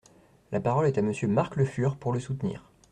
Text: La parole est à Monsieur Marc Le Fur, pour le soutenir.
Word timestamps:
La 0.51 0.59
parole 0.59 0.87
est 0.87 0.97
à 0.97 1.03
Monsieur 1.03 1.27
Marc 1.27 1.57
Le 1.57 1.63
Fur, 1.63 1.95
pour 1.95 2.11
le 2.11 2.19
soutenir. 2.19 2.67